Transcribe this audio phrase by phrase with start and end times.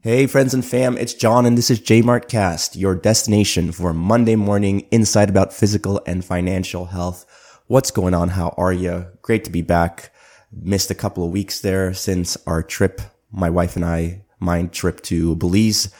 [0.00, 4.82] Hey, friends and fam, it's John, and this is JMartCast, your destination for Monday morning
[4.92, 7.26] insight about physical and financial health.
[7.66, 8.28] What's going on?
[8.28, 9.06] How are you?
[9.22, 10.12] Great to be back.
[10.52, 13.00] Missed a couple of weeks there since our trip,
[13.32, 15.92] my wife and I, my trip to Belize.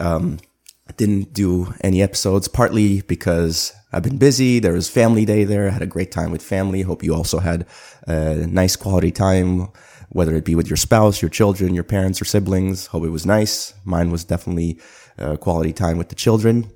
[0.00, 0.40] Um,
[0.96, 4.58] didn't do any episodes, partly because I've been busy.
[4.58, 5.68] There was family day there.
[5.68, 6.82] I had a great time with family.
[6.82, 7.64] Hope you also had
[8.08, 9.68] a nice quality time,
[10.10, 12.86] whether it be with your spouse, your children, your parents, or siblings.
[12.86, 13.74] Hope it was nice.
[13.84, 14.78] Mine was definitely
[15.18, 16.70] a quality time with the children.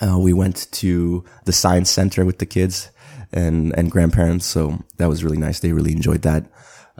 [0.00, 2.90] Uh, we went to the science center with the kids
[3.32, 4.46] and, and grandparents.
[4.46, 5.60] So that was really nice.
[5.60, 6.46] They really enjoyed that.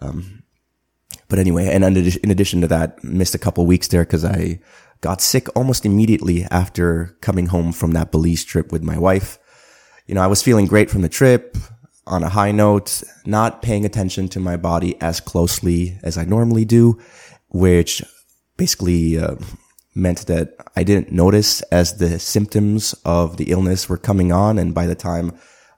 [0.00, 0.42] Um,
[1.28, 4.60] but anyway, and in addition to that, missed a couple weeks there because I
[5.00, 9.38] got sick almost immediately after coming home from that Belize trip with my wife.
[10.06, 11.56] You know, I was feeling great from the trip
[12.06, 16.64] on a high note, not paying attention to my body as closely as I normally
[16.64, 16.98] do,
[17.48, 18.02] which
[18.56, 19.36] basically uh,
[19.94, 24.58] meant that I didn't notice as the symptoms of the illness were coming on.
[24.58, 25.32] And by the time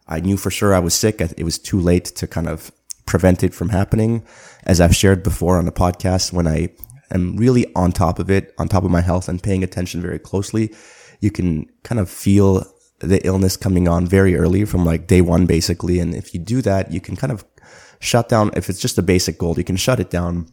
[0.07, 2.71] I knew for sure I was sick, it was too late to kind of
[3.07, 4.25] prevent it from happening.
[4.65, 6.71] As I've shared before on the podcast, when I
[7.11, 10.19] am really on top of it, on top of my health and paying attention very
[10.19, 10.75] closely,
[11.21, 12.67] you can kind of feel
[13.01, 15.99] the illness coming on very early from like day one, basically.
[15.99, 17.45] And if you do that, you can kind of
[18.01, 20.47] shut down, if it's just a basic goal, you can shut it down,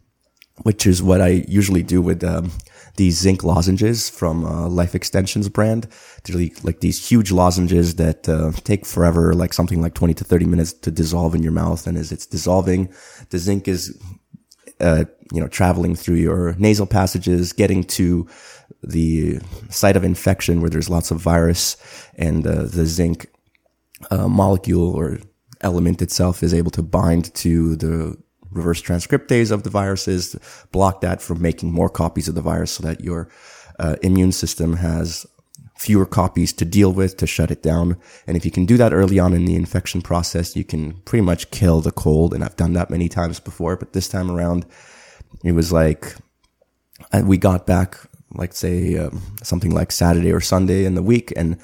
[0.62, 2.52] which is what I usually do with, um,
[2.96, 5.88] these zinc lozenges from uh, Life Extensions brand.
[6.24, 10.44] They're like these huge lozenges that uh, take forever, like something like 20 to 30
[10.44, 11.86] minutes to dissolve in your mouth.
[11.86, 12.92] And as it's dissolving,
[13.30, 13.98] the zinc is
[14.80, 18.26] uh, you know, traveling through your nasal passages, getting to
[18.82, 19.38] the
[19.70, 21.76] site of infection where there's lots of virus
[22.16, 23.26] and uh, the zinc
[24.10, 25.18] uh, molecule or
[25.60, 28.16] element itself is able to bind to the
[28.50, 30.36] reverse transcriptase of the viruses,
[30.72, 33.28] block that from making more copies of the virus so that your
[33.78, 35.26] uh, immune system has
[35.76, 37.96] fewer copies to deal with to shut it down.
[38.26, 41.22] And if you can do that early on in the infection process, you can pretty
[41.22, 42.34] much kill the cold.
[42.34, 44.66] And I've done that many times before, but this time around,
[45.42, 46.14] it was like
[47.24, 47.96] we got back,
[48.34, 51.58] like say um, something like Saturday or Sunday in the week, and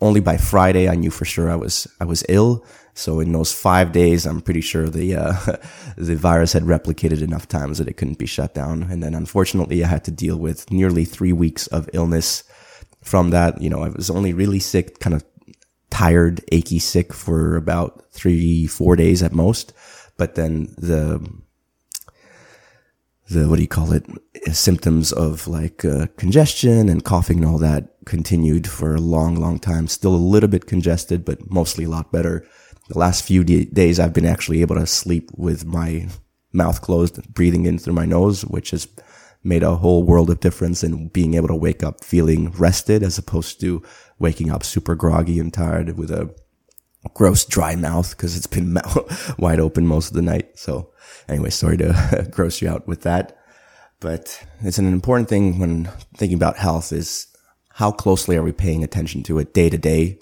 [0.00, 2.64] only by Friday I knew for sure I was I was ill.
[2.94, 5.56] So in those five days, I'm pretty sure the uh,
[5.96, 8.84] the virus had replicated enough times that it couldn't be shut down.
[8.84, 12.44] And then unfortunately, I had to deal with nearly three weeks of illness
[13.02, 15.24] from that, you know, I was only really sick, kind of
[15.90, 19.72] tired, achy sick for about three, four days at most.
[20.16, 21.26] But then the,
[23.30, 24.04] the, what do you call it?
[24.52, 29.58] Symptoms of like uh, congestion and coughing and all that continued for a long, long
[29.58, 29.86] time.
[29.86, 32.46] Still a little bit congested, but mostly a lot better.
[32.88, 36.08] The last few d- days I've been actually able to sleep with my
[36.52, 38.88] mouth closed, breathing in through my nose, which is
[39.42, 43.16] made a whole world of difference in being able to wake up feeling rested as
[43.16, 43.82] opposed to
[44.18, 46.34] waking up super groggy and tired with a
[47.14, 48.78] gross dry mouth because it's been
[49.38, 50.58] wide open most of the night.
[50.58, 50.90] So
[51.28, 53.36] anyway, sorry to gross you out with that.
[54.00, 57.26] But it's an important thing when thinking about health is
[57.74, 60.18] how closely are we paying attention to it day to day?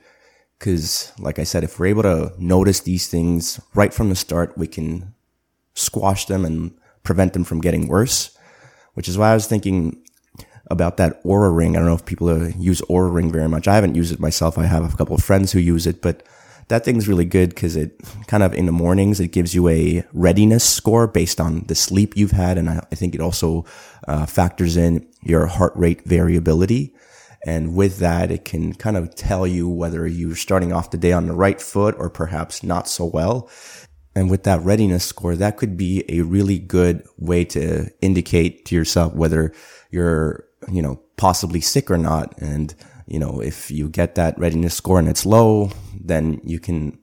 [0.59, 4.59] Cause like I said, if we're able to notice these things right from the start,
[4.59, 5.15] we can
[5.75, 8.37] squash them and prevent them from getting worse
[8.99, 10.03] which is why I was thinking
[10.73, 11.77] about that Oura ring.
[11.77, 13.69] I don't know if people uh, use Oura ring very much.
[13.69, 14.59] I haven't used it myself.
[14.59, 16.25] I have a couple of friends who use it, but
[16.69, 20.05] that thing's really good because it kind of in the mornings, it gives you a
[20.13, 22.59] readiness score based on the sleep you've had.
[22.59, 23.65] And I, I think it also
[24.07, 26.95] uh, factors in your heart rate variability.
[27.47, 31.13] And with that, it can kind of tell you whether you're starting off the day
[31.13, 33.49] on the right foot or perhaps not so well.
[34.15, 38.75] And with that readiness score, that could be a really good way to indicate to
[38.75, 39.53] yourself whether
[39.91, 42.37] you're, you know, possibly sick or not.
[42.39, 42.75] And,
[43.09, 46.99] you know, if you get that readiness score and it's low, then you can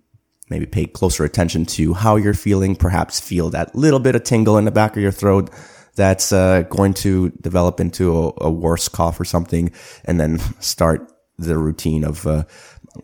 [0.49, 4.57] maybe pay closer attention to how you're feeling, perhaps feel that little bit of tingle
[4.57, 5.49] in the back of your throat
[5.95, 9.71] that's uh, going to develop into a, a, worse cough or something,
[10.03, 12.43] and then start the routine of uh,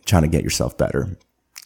[0.05, 1.17] trying to get yourself better.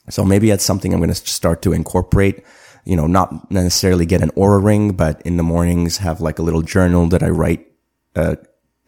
[0.09, 2.43] So maybe that's something I'm going to start to incorporate.
[2.85, 6.43] You know, not necessarily get an Oura ring, but in the mornings have like a
[6.43, 7.67] little journal that I write,
[8.15, 8.35] uh,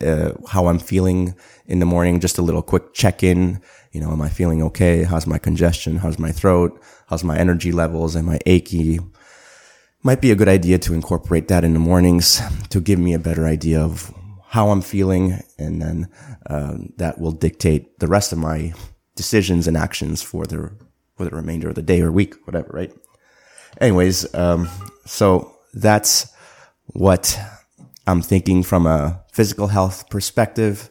[0.05, 1.35] uh, how I'm feeling
[1.65, 3.61] in the morning, just a little quick check in.
[3.91, 5.03] You know, am I feeling okay?
[5.03, 5.97] How's my congestion?
[5.97, 6.79] How's my throat?
[7.07, 8.15] How's my energy levels?
[8.15, 8.99] Am I achy?
[10.03, 13.19] Might be a good idea to incorporate that in the mornings to give me a
[13.19, 14.13] better idea of
[14.49, 15.41] how I'm feeling.
[15.57, 16.09] And then,
[16.45, 18.73] uh, that will dictate the rest of my
[19.15, 20.71] decisions and actions for the
[21.15, 22.93] for the remainder of the day or week, whatever, right?
[23.81, 24.69] Anyways, um,
[25.05, 26.31] so that's
[26.93, 27.39] what
[28.05, 30.89] I'm thinking from a physical health perspective,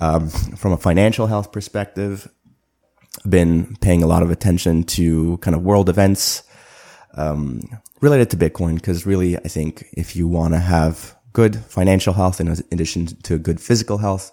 [0.00, 2.28] um, from a financial health perspective.
[3.26, 6.42] Been paying a lot of attention to kind of world events
[7.14, 7.62] um,
[8.00, 12.40] related to Bitcoin because really, I think if you want to have good financial health
[12.40, 14.32] in addition to good physical health,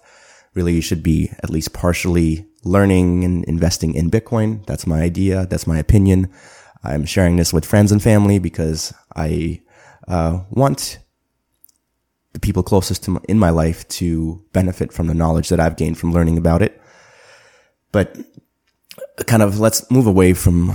[0.54, 4.66] really you should be at least partially learning and investing in Bitcoin.
[4.66, 5.46] That's my idea.
[5.46, 6.28] That's my opinion.
[6.82, 9.62] I'm sharing this with friends and family because I
[10.08, 10.98] uh, want
[12.34, 15.76] the people closest to my, in my life to benefit from the knowledge that I've
[15.76, 16.80] gained from learning about it.
[17.92, 18.18] But
[19.26, 20.70] kind of let's move away from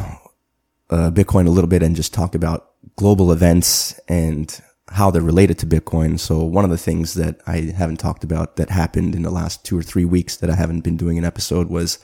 [0.89, 5.59] uh, Bitcoin a little bit and just talk about global events and how they're related
[5.59, 6.17] to Bitcoin.
[6.17, 9.63] So one of the things that I haven't talked about that happened in the last
[9.63, 11.99] two or three weeks that I haven't been doing an episode was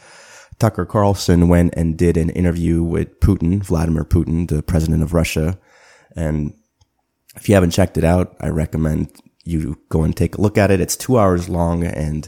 [0.60, 5.58] Tucker Carlson went and did an interview with Putin, Vladimir Putin, the president of Russia.
[6.16, 6.54] And
[7.36, 9.12] if you haven't checked it out, I recommend
[9.46, 10.82] you go and take a look at it.
[10.82, 12.28] It's two hours long and,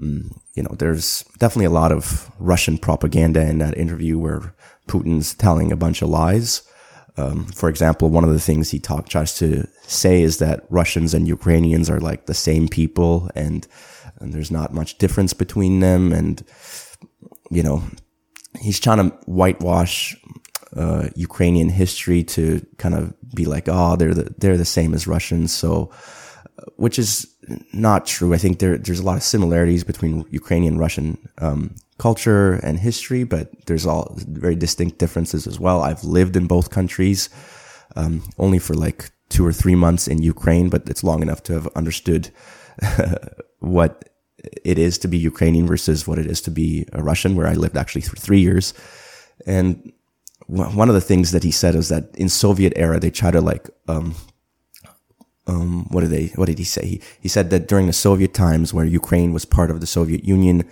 [0.00, 4.54] um, you know, there's definitely a lot of Russian propaganda in that interview where
[4.86, 6.62] Putin's telling a bunch of lies.
[7.16, 11.14] Um, for example, one of the things he talk, tries to say is that Russians
[11.14, 13.66] and Ukrainians are like the same people and,
[14.20, 16.12] and there's not much difference between them.
[16.12, 16.44] And,
[17.50, 17.84] you know,
[18.60, 20.16] he's trying to whitewash
[20.76, 25.06] uh, Ukrainian history to kind of be like, oh, they're the, they're the same as
[25.06, 25.52] Russians.
[25.52, 25.90] So,
[26.76, 27.26] which is
[27.72, 28.34] not true.
[28.34, 33.24] I think there, there's a lot of similarities between Ukrainian Russian, um, culture and history,
[33.24, 35.82] but there's all very distinct differences as well.
[35.82, 37.28] I've lived in both countries,
[37.96, 41.52] um, only for like two or three months in Ukraine, but it's long enough to
[41.54, 42.30] have understood
[43.60, 44.08] what
[44.64, 47.54] it is to be Ukrainian versus what it is to be a Russian, where I
[47.54, 48.74] lived actually for three years.
[49.46, 49.92] And
[50.46, 53.40] one of the things that he said is that in Soviet era, they try to
[53.40, 54.14] like, um,
[55.46, 56.86] um, what did they, what did he say?
[56.86, 60.24] He, he said that during the Soviet times where Ukraine was part of the Soviet
[60.24, 60.64] Union,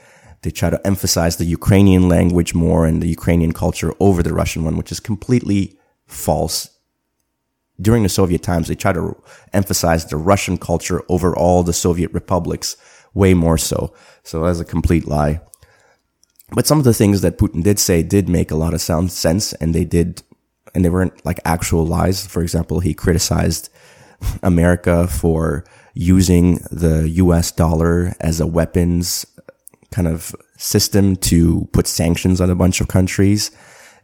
[0.43, 4.65] they try to emphasize the Ukrainian language more and the Ukrainian culture over the Russian
[4.65, 6.69] one, which is completely false.
[7.81, 9.21] During the Soviet times, they try to
[9.53, 12.77] emphasize the Russian culture over all the Soviet republics,
[13.15, 13.93] way more so.
[14.23, 15.41] So that's a complete lie.
[16.55, 19.11] But some of the things that Putin did say did make a lot of sound
[19.11, 20.23] sense and they did,
[20.75, 22.27] and they weren't like actual lies.
[22.27, 23.71] For example, he criticized
[24.43, 25.65] America for
[25.95, 29.27] using the US dollar as a weapons
[29.91, 33.51] kind of system to put sanctions on a bunch of countries.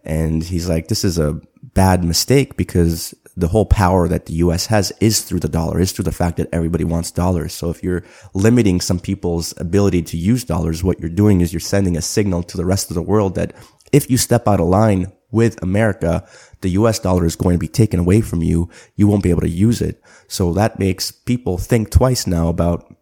[0.05, 1.41] And he's like, this is a
[1.75, 5.93] bad mistake because the whole power that the US has is through the dollar, is
[5.93, 7.55] through the fact that everybody wants dollars.
[7.55, 8.05] So if you're
[8.35, 12.43] limiting some people's ability to use dollars, what you're doing is you're sending a signal
[12.45, 13.55] to the rest of the world that
[13.93, 16.27] if you step out of line with America,
[16.61, 18.69] the US dollar is going to be taken away from you.
[18.97, 20.03] You won't be able to use it.
[20.27, 22.95] So that makes people think twice now about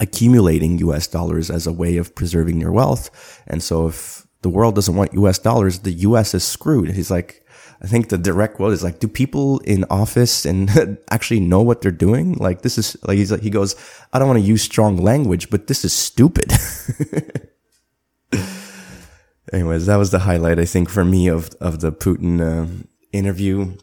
[0.00, 3.10] accumulating US dollars as a way of preserving your wealth.
[3.46, 6.90] And so if the world doesn't want US dollars, the US is screwed.
[6.92, 7.44] He's like,
[7.80, 11.80] I think the direct quote is like, do people in office and actually know what
[11.80, 12.34] they're doing?
[12.34, 13.76] Like this is like, he's like, he goes,
[14.12, 16.52] I don't want to use strong language, but this is stupid.
[19.52, 23.76] Anyways, that was the highlight, I think, for me of, of the Putin uh, interview.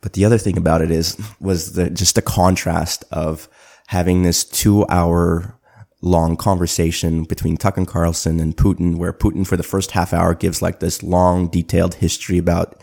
[0.00, 3.48] But the other thing about it is, was the, just the contrast of
[3.88, 5.58] having this two hour
[6.00, 10.60] long conversation between Tucker Carlson and Putin, where Putin for the first half hour gives
[10.60, 12.82] like this long, detailed history about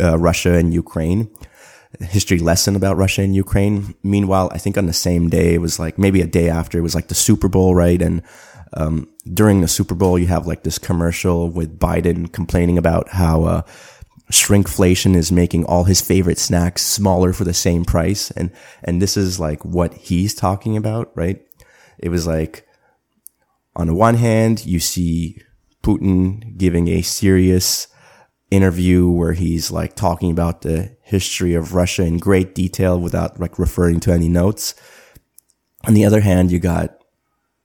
[0.00, 1.28] uh, Russia and Ukraine,
[2.00, 3.94] history lesson about Russia and Ukraine.
[4.02, 6.82] Meanwhile, I think on the same day, it was like maybe a day after, it
[6.82, 8.00] was like the Super Bowl, right?
[8.00, 8.22] And
[8.72, 13.44] um, during the Super Bowl, you have like this commercial with Biden complaining about how
[13.44, 13.62] uh,
[14.30, 18.30] shrinkflation is making all his favorite snacks smaller for the same price.
[18.32, 18.50] And,
[18.82, 21.40] and this is like what he's talking about, right?
[21.98, 22.66] It was like,
[23.76, 25.40] on the one hand, you see
[25.82, 27.88] Putin giving a serious
[28.50, 33.58] interview where he's like talking about the history of Russia in great detail without like
[33.58, 34.74] referring to any notes.
[35.86, 36.98] On the other hand, you got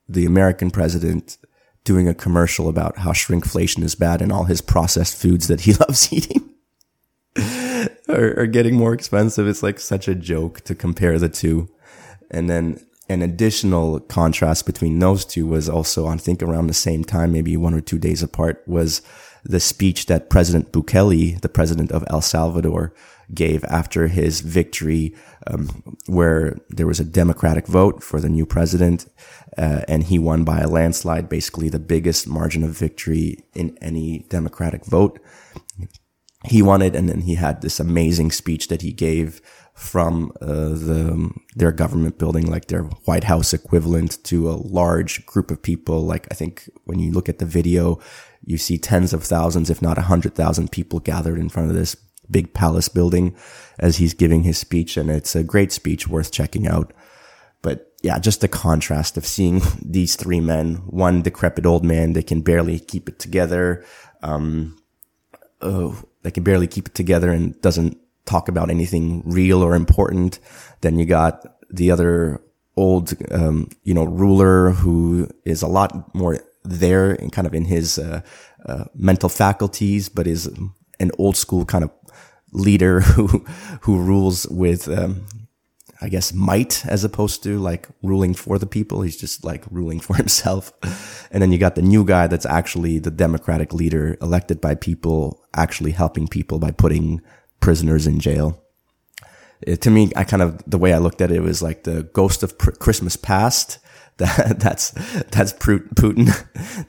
[0.07, 1.37] the American president
[1.83, 5.73] doing a commercial about how shrinkflation is bad and all his processed foods that he
[5.79, 6.49] loves eating
[8.09, 9.47] are, are getting more expensive.
[9.47, 11.69] It's like such a joke to compare the two.
[12.31, 17.03] And then an additional contrast between those two was also, I think around the same
[17.03, 19.01] time, maybe one or two days apart, was
[19.43, 22.93] the speech that President Bukele, the president of El Salvador,
[23.33, 25.15] gave after his victory,
[25.47, 29.07] um, where there was a democratic vote for the new president,
[29.57, 34.25] uh, and he won by a landslide, basically the biggest margin of victory in any
[34.29, 35.19] democratic vote
[36.45, 39.41] he won it, and then he had this amazing speech that he gave
[39.73, 45.51] from uh, the their government building, like their White House equivalent, to a large group
[45.51, 46.01] of people.
[46.05, 47.99] Like I think when you look at the video,
[48.45, 51.75] you see tens of thousands, if not a hundred thousand people gathered in front of
[51.75, 51.95] this
[52.29, 53.35] big palace building
[53.77, 56.93] as he's giving his speech, and it's a great speech worth checking out.
[57.61, 62.23] But yeah, just the contrast of seeing these three men, one decrepit old man, they
[62.23, 63.85] can barely keep it together.
[64.21, 64.77] Um,
[65.61, 70.39] oh, they can barely keep it together and doesn't talk about anything real or important.
[70.81, 72.41] Then you got the other
[72.75, 77.65] old, um, you know, ruler who is a lot more there and kind of in
[77.65, 78.21] his uh,
[78.65, 80.45] uh, mental faculties, but is
[80.99, 81.91] an old school kind of
[82.51, 83.27] leader who
[83.81, 85.25] who rules with, um,
[86.01, 89.01] I guess, might as opposed to like ruling for the people.
[89.01, 90.73] He's just like ruling for himself.
[91.31, 95.45] And then you got the new guy that's actually the democratic leader elected by people,
[95.55, 97.21] actually helping people by putting
[97.59, 98.63] prisoners in jail.
[99.61, 102.03] It, to me, I kind of, the way I looked at it was like the
[102.13, 103.79] ghost of pr- Christmas past.
[104.19, 104.91] That, that's,
[105.31, 106.27] that's Putin.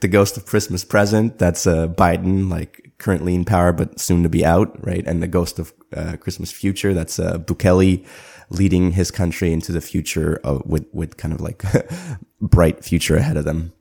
[0.01, 1.39] the ghost of Christmas present.
[1.39, 5.05] That's, uh, Biden, like currently in power, but soon to be out, right?
[5.07, 6.95] And the ghost of, uh, Christmas future.
[6.95, 8.07] That's, uh, Bukele
[8.51, 11.65] leading his country into the future of, with, with kind of like
[12.41, 13.73] bright future ahead of them.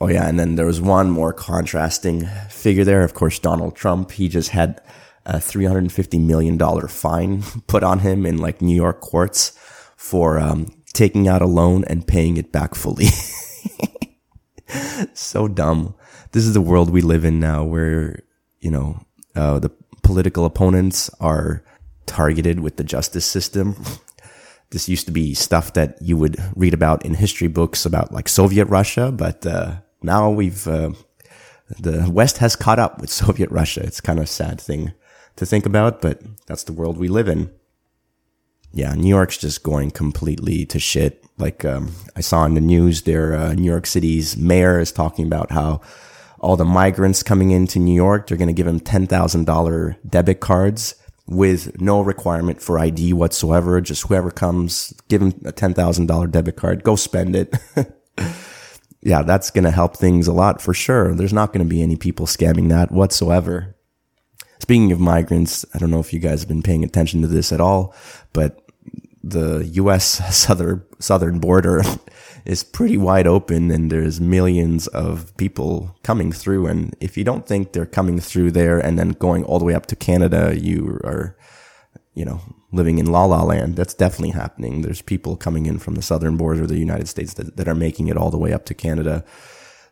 [0.00, 0.28] Oh yeah.
[0.28, 3.02] And then there was one more contrasting figure there.
[3.02, 4.12] Of course, Donald Trump.
[4.12, 4.80] He just had
[5.26, 6.58] a $350 million
[6.88, 9.58] fine put on him in like New York courts
[9.96, 13.06] for um, taking out a loan and paying it back fully.
[15.14, 15.94] so dumb.
[16.32, 18.20] This is the world we live in now where,
[18.60, 19.00] you know,
[19.34, 19.70] uh, the
[20.02, 21.62] political opponents are
[22.06, 23.76] targeted with the justice system.
[24.70, 28.28] This used to be stuff that you would read about in history books about like
[28.28, 30.90] Soviet Russia, but uh, now we've uh,
[31.78, 33.80] the West has caught up with Soviet Russia.
[33.82, 34.92] It's kind of a sad thing
[35.36, 37.50] to think about, but that's the world we live in.
[38.70, 41.24] Yeah, New York's just going completely to shit.
[41.38, 45.24] Like um, I saw in the news, there uh, New York City's mayor is talking
[45.24, 45.80] about how
[46.40, 49.96] all the migrants coming into New York, they're going to give them ten thousand dollar
[50.08, 50.94] debit cards
[51.26, 53.80] with no requirement for ID whatsoever.
[53.80, 57.54] Just whoever comes, give them a ten thousand dollar debit card, go spend it.
[59.02, 61.14] yeah, that's going to help things a lot for sure.
[61.14, 63.76] There's not going to be any people scamming that whatsoever.
[64.60, 67.52] Speaking of migrants, I don't know if you guys have been paying attention to this
[67.52, 67.94] at all,
[68.32, 68.67] but
[69.22, 70.04] the U.S.
[70.36, 71.82] southern southern border
[72.44, 76.66] is pretty wide open, and there's millions of people coming through.
[76.66, 79.74] And if you don't think they're coming through there and then going all the way
[79.74, 81.36] up to Canada, you are,
[82.14, 82.40] you know,
[82.72, 83.76] living in la la land.
[83.76, 84.82] That's definitely happening.
[84.82, 87.74] There's people coming in from the southern border of the United States that, that are
[87.74, 89.24] making it all the way up to Canada.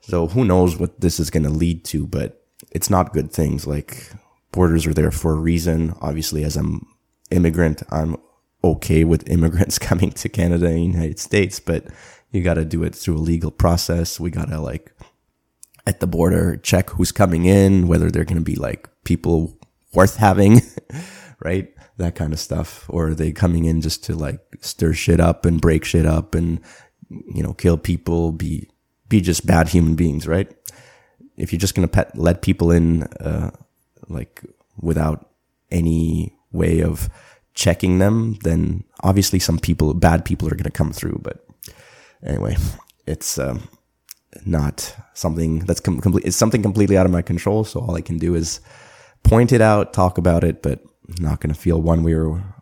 [0.02, 3.66] So who knows what this is going to lead to, but it's not good things.
[3.66, 4.10] Like
[4.52, 5.94] borders are there for a reason.
[6.00, 6.86] Obviously, as I'm
[7.30, 8.16] immigrant, I'm
[8.72, 11.86] okay with immigrants coming to Canada and United States, but
[12.30, 14.20] you got to do it through a legal process.
[14.20, 14.92] We got to like
[15.86, 19.58] at the border check who's coming in, whether they're going to be like people
[19.94, 20.60] worth having,
[21.40, 21.72] right?
[21.96, 22.84] That kind of stuff.
[22.88, 26.34] Or are they coming in just to like stir shit up and break shit up
[26.34, 26.60] and,
[27.08, 28.68] you know, kill people, be,
[29.08, 30.52] be just bad human beings, right?
[31.36, 33.52] If you're just going to let people in, uh,
[34.08, 34.42] like
[34.80, 35.30] without
[35.70, 37.08] any way of
[37.56, 41.18] checking them, then obviously some people, bad people are going to come through.
[41.22, 41.44] But
[42.24, 42.56] anyway,
[43.06, 43.68] it's um,
[44.44, 46.26] not something that's com- complete.
[46.26, 47.64] It's something completely out of my control.
[47.64, 48.60] So all I can do is
[49.24, 50.84] point it out, talk about it, but
[51.18, 52.54] not going to feel one way or,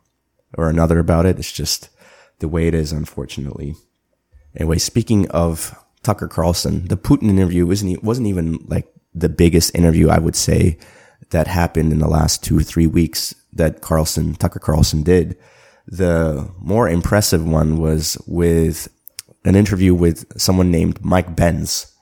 [0.57, 1.39] or another about it.
[1.39, 1.91] It's just
[2.39, 3.75] the way it is, unfortunately.
[4.57, 10.09] Anyway, speaking of Tucker Carlson, the Putin interview wasn't wasn't even like the biggest interview
[10.09, 10.79] I would say
[11.31, 15.37] that happened in the last two or three weeks that Carlson, Tucker Carlson did.
[15.87, 18.89] The more impressive one was with
[19.45, 21.93] an interview with someone named Mike Benz.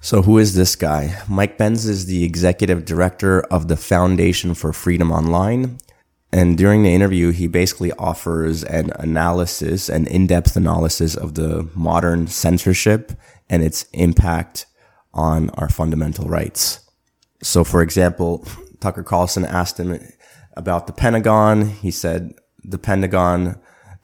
[0.00, 1.20] So who is this guy?
[1.28, 5.78] Mike Benz is the executive director of the Foundation for Freedom Online.
[6.32, 12.26] And during the interview, he basically offers an analysis, an in-depth analysis of the modern
[12.26, 13.12] censorship
[13.48, 14.66] and its impact
[15.14, 16.80] on our fundamental rights.
[17.42, 18.46] So, for example,
[18.80, 19.98] Tucker Carlson asked him
[20.56, 21.68] about the Pentagon.
[21.68, 22.34] He said
[22.64, 23.56] the Pentagon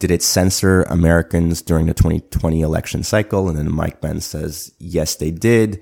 [0.03, 3.49] did it censor Americans during the 2020 election cycle?
[3.49, 5.81] And then Mike Benz says, yes, they did.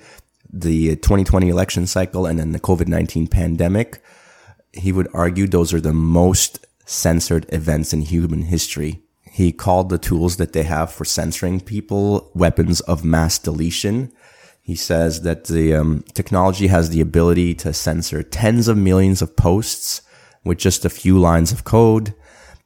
[0.52, 4.04] The 2020 election cycle and then the COVID-19 pandemic.
[4.74, 9.00] He would argue those are the most censored events in human history.
[9.24, 14.12] He called the tools that they have for censoring people weapons of mass deletion.
[14.60, 19.34] He says that the um, technology has the ability to censor tens of millions of
[19.34, 20.02] posts
[20.44, 22.14] with just a few lines of code.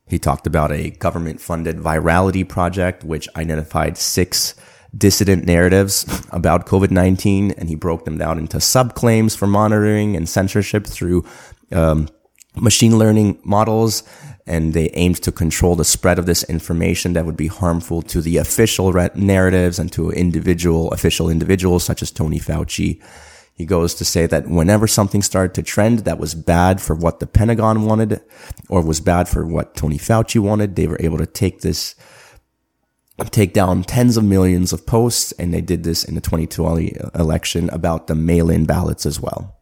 [0.06, 4.54] He talked about a government funded virality project, which identified six
[4.96, 10.28] dissident narratives about COVID 19, and he broke them down into subclaims for monitoring and
[10.28, 11.24] censorship through
[11.72, 12.08] um,
[12.56, 14.02] machine learning models.
[14.46, 18.20] And they aimed to control the spread of this information that would be harmful to
[18.20, 23.02] the official narratives and to individual, official individuals such as Tony Fauci.
[23.54, 27.20] He goes to say that whenever something started to trend that was bad for what
[27.20, 28.20] the Pentagon wanted
[28.68, 31.94] or was bad for what Tony Fauci wanted, they were able to take this
[33.30, 37.70] take down tens of millions of posts, and they did this in the 2020 election
[37.70, 39.56] about the mail-in ballots as well.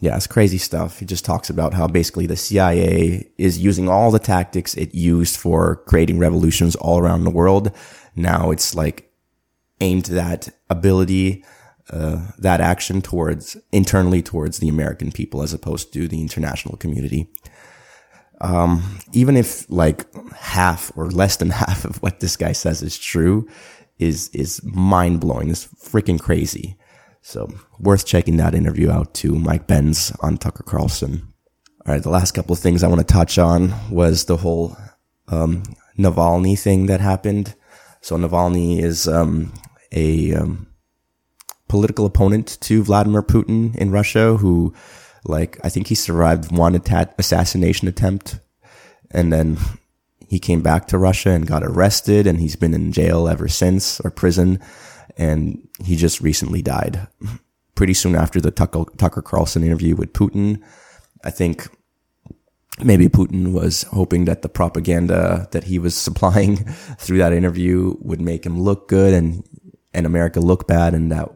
[0.00, 0.98] Yeah, it's crazy stuff.
[0.98, 5.36] He just talks about how basically the CIA is using all the tactics it used
[5.36, 7.70] for creating revolutions all around the world.
[8.16, 9.12] Now it's like
[9.80, 11.44] aimed that ability,
[11.90, 17.28] uh, that action towards internally towards the American people as opposed to the international community.
[18.40, 22.98] Um, even if like half or less than half of what this guy says is
[22.98, 23.48] true,
[23.98, 25.50] is is mind blowing.
[25.50, 26.76] It's freaking crazy.
[27.22, 29.34] So worth checking that interview out too.
[29.34, 31.32] Mike Benz on Tucker Carlson.
[31.86, 34.76] All right, the last couple of things I want to touch on was the whole
[35.28, 35.62] um,
[35.98, 37.54] Navalny thing that happened.
[38.00, 39.52] So Navalny is um,
[39.92, 40.69] a um,
[41.70, 44.74] political opponent to Vladimir Putin in Russia who
[45.24, 48.40] like, I think he survived one atta- assassination attempt
[49.10, 49.56] and then
[50.28, 54.00] he came back to Russia and got arrested and he's been in jail ever since
[54.00, 54.58] or prison.
[55.16, 57.06] And he just recently died
[57.74, 60.62] pretty soon after the Tucker Carlson interview with Putin.
[61.24, 61.68] I think
[62.82, 66.56] maybe Putin was hoping that the propaganda that he was supplying
[66.98, 69.44] through that interview would make him look good and,
[69.92, 70.94] and America look bad.
[70.94, 71.28] And that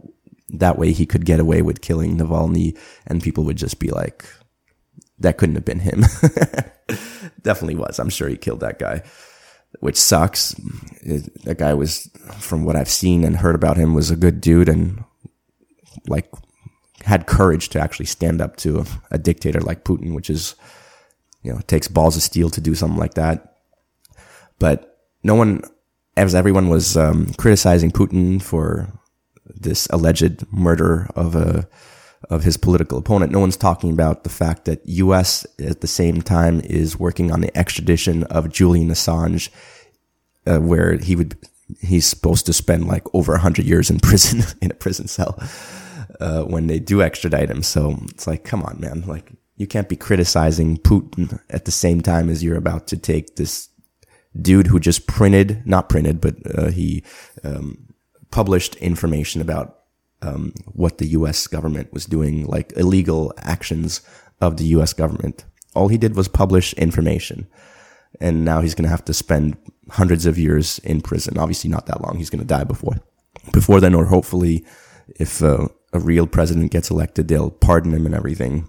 [0.49, 4.27] that way he could get away with killing Navalny and people would just be like,
[5.19, 6.03] that couldn't have been him.
[7.43, 7.99] Definitely was.
[7.99, 9.03] I'm sure he killed that guy,
[9.81, 10.55] which sucks.
[11.45, 14.69] That guy was, from what I've seen and heard about him, was a good dude
[14.69, 15.05] and
[16.09, 16.31] like
[17.05, 20.55] had courage to actually stand up to a, a dictator like Putin, which is,
[21.43, 23.57] you know, takes balls of steel to do something like that.
[24.59, 25.63] But no one,
[26.17, 28.93] as everyone was um, criticizing Putin for
[29.47, 31.69] this alleged murder of a
[32.31, 33.33] of his political opponent.
[33.33, 35.47] No one's talking about the fact that U.S.
[35.59, 39.51] at the same time is working on the extradition of Julian Assange,
[40.47, 41.37] uh, where he would
[41.81, 45.39] he's supposed to spend like over hundred years in prison in a prison cell
[46.21, 47.63] uh, when they do extradite him.
[47.63, 52.01] So it's like, come on, man, like you can't be criticizing Putin at the same
[52.01, 53.69] time as you're about to take this
[54.41, 57.05] dude who just printed, not printed, but uh, he
[57.45, 57.94] um,
[58.35, 59.79] published information about
[60.21, 61.47] um, what the U.S.
[61.47, 64.01] government was doing, like illegal actions
[64.41, 64.93] of the U.S.
[64.93, 65.45] government.
[65.73, 67.47] All he did was publish information,
[68.21, 69.57] and now he's going to have to spend
[69.91, 71.39] hundreds of years in prison.
[71.39, 72.17] Obviously, not that long.
[72.17, 72.97] He's going to die before
[73.53, 74.65] before then, or hopefully,
[75.15, 78.69] if uh, a real president gets elected, they'll pardon him and everything.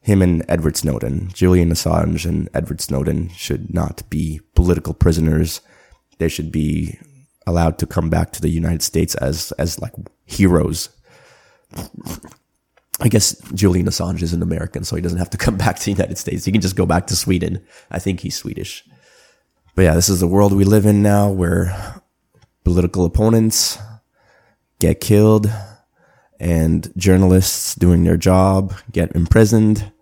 [0.00, 5.62] Him and Edward Snowden, Julian Assange and Edward Snowden should not be political prisoners.
[6.18, 6.98] They should be
[7.46, 9.92] allowed to come back to the United States as as like
[10.24, 10.90] heroes.
[12.98, 15.84] I guess Julian Assange is an American, so he doesn't have to come back to
[15.84, 16.44] the United States.
[16.44, 17.64] He can just go back to Sweden.
[17.90, 18.84] I think he's Swedish.
[19.74, 22.02] But yeah, this is the world we live in now where
[22.64, 23.78] political opponents
[24.78, 25.50] get killed
[26.40, 29.92] and journalists doing their job get imprisoned.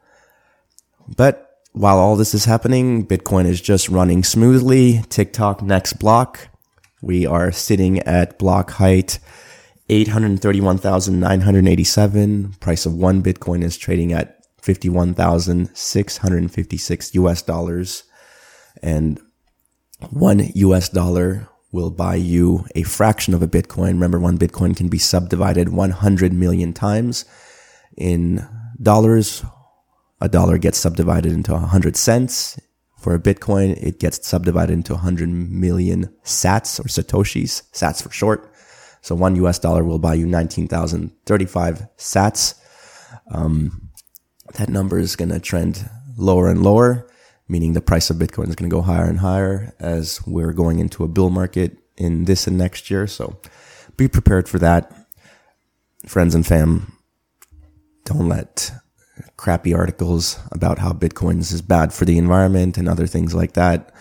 [1.17, 5.03] But while all this is happening, Bitcoin is just running smoothly.
[5.09, 6.49] Tick tock next block
[7.05, 9.21] we are sitting at block height
[9.91, 12.55] 831,987.
[12.61, 18.05] Price of one Bitcoin is trading at 51,656 US dollars.
[18.83, 19.21] And
[20.11, 23.89] one US dollar will buy you a fraction of a Bitcoin.
[23.89, 27.27] Remember, one Bitcoin can be subdivided 100 million times.
[27.97, 28.49] In
[28.81, 29.45] dollars,
[30.21, 32.59] a dollar gets subdivided into 100 cents.
[33.05, 38.51] For a Bitcoin, it gets subdivided into 100 million sats or satoshis, sats for short.
[39.03, 42.55] So one US dollar will buy you 19,035 sats.
[43.31, 43.91] Um,
[44.55, 45.87] that number is going to trend
[46.17, 47.07] lower and lower,
[47.47, 50.79] meaning the price of Bitcoin is going to go higher and higher as we're going
[50.79, 53.07] into a bull market in this and next year.
[53.07, 53.39] So
[53.99, 54.91] be prepared for that.
[56.07, 56.97] Friends and fam,
[58.07, 58.73] don't let
[59.37, 63.93] crappy articles about how Bitcoins is bad for the environment and other things like that,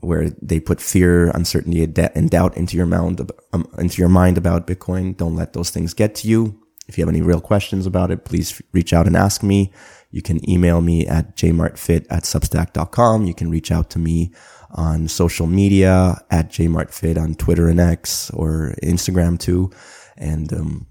[0.00, 1.82] where they put fear, uncertainty,
[2.14, 5.16] and doubt into your mind, um, into your mind about Bitcoin.
[5.16, 6.60] Don't let those things get to you.
[6.88, 9.72] If you have any real questions about it, please reach out and ask me.
[10.10, 13.26] You can email me at jmartfit at substack.com.
[13.26, 14.32] You can reach out to me
[14.72, 19.70] on social media at jmartfit on Twitter and X or Instagram too.
[20.16, 20.86] And, um,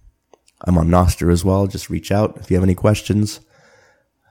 [0.66, 1.68] I'm on Nostr as well.
[1.68, 3.40] Just reach out if you have any questions.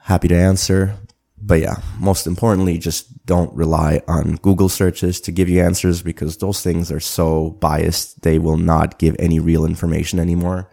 [0.09, 0.95] Happy to answer.
[1.39, 6.39] But yeah, most importantly, just don't rely on Google searches to give you answers because
[6.39, 8.23] those things are so biased.
[8.23, 10.71] They will not give any real information anymore.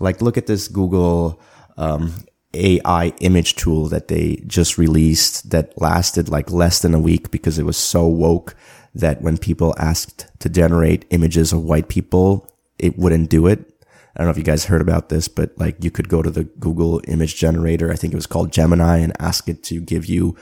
[0.00, 1.38] Like look at this Google,
[1.76, 2.14] um,
[2.54, 7.58] AI image tool that they just released that lasted like less than a week because
[7.58, 8.54] it was so woke
[8.94, 13.70] that when people asked to generate images of white people, it wouldn't do it.
[14.18, 16.30] I don't know if you guys heard about this, but like you could go to
[16.30, 17.92] the Google image generator.
[17.92, 20.36] I think it was called Gemini and ask it to give you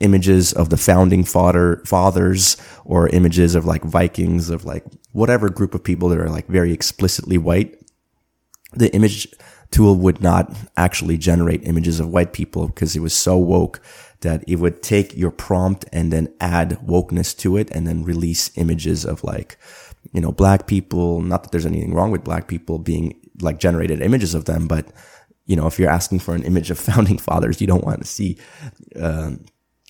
[0.00, 5.74] images of the founding father, fathers or images of like Vikings of like whatever group
[5.76, 7.80] of people that are like very explicitly white.
[8.72, 9.28] The image
[9.70, 13.80] tool would not actually generate images of white people because it was so woke
[14.20, 18.50] that it would take your prompt and then add wokeness to it and then release
[18.56, 19.56] images of like,
[20.12, 21.20] you know, black people.
[21.22, 24.86] Not that there's anything wrong with black people being like generated images of them, but
[25.50, 28.06] you know, if you're asking for an image of founding fathers, you don't want to
[28.06, 28.38] see,
[28.94, 29.44] um,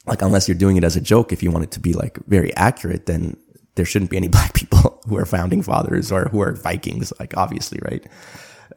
[0.07, 2.19] like, unless you're doing it as a joke, if you want it to be like
[2.27, 3.37] very accurate, then
[3.75, 7.37] there shouldn't be any black people who are founding fathers or who are Vikings, like,
[7.37, 8.07] obviously, right?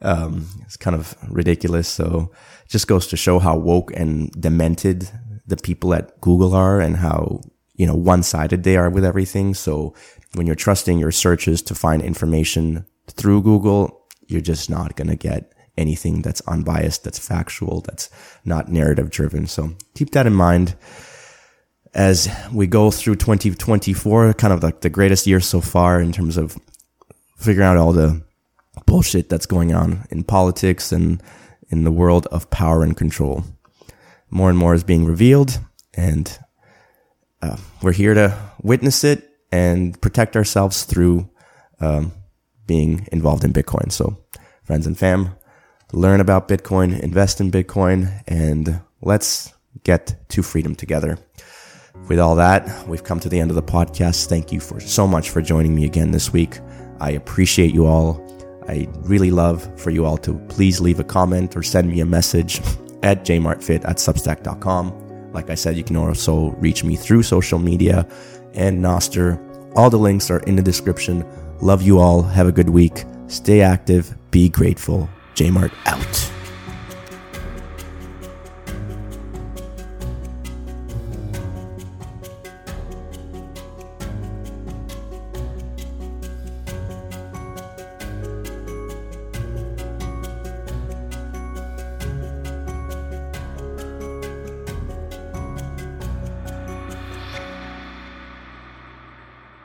[0.02, 1.88] Um, it's kind of ridiculous.
[1.88, 2.30] So
[2.68, 5.08] just goes to show how woke and demented
[5.46, 7.40] the people at Google are and how,
[7.76, 9.54] you know, one sided they are with everything.
[9.54, 9.94] So
[10.34, 15.16] when you're trusting your searches to find information through Google, you're just not going to
[15.16, 18.08] get anything that's unbiased, that's factual, that's
[18.44, 19.46] not narrative driven.
[19.46, 20.76] So keep that in mind
[21.94, 26.36] as we go through 2024, kind of like the greatest year so far in terms
[26.36, 26.56] of
[27.36, 28.22] figuring out all the
[28.86, 31.22] bullshit that's going on in politics and
[31.70, 33.44] in the world of power and control.
[34.30, 35.60] More and more is being revealed,
[35.94, 36.36] and
[37.40, 41.30] uh, we're here to witness it and protect ourselves through
[41.80, 42.12] um,
[42.66, 43.90] being involved in Bitcoin.
[43.92, 44.18] So,
[44.62, 45.34] friends and fam,
[45.92, 51.18] learn about Bitcoin, invest in Bitcoin, and let's get to freedom together.
[52.08, 54.26] With all that, we've come to the end of the podcast.
[54.26, 56.58] Thank you for so much for joining me again this week.
[57.00, 58.22] I appreciate you all.
[58.68, 62.06] I really love for you all to please leave a comment or send me a
[62.06, 62.58] message
[63.02, 65.32] at jmartfit at substack.com.
[65.32, 68.06] Like I said, you can also reach me through social media
[68.54, 69.40] and Nostr.
[69.76, 71.24] All the links are in the description.
[71.60, 72.22] Love you all.
[72.22, 73.04] Have a good week.
[73.28, 74.16] Stay active.
[74.30, 75.08] Be grateful.
[75.34, 76.33] Jmart out.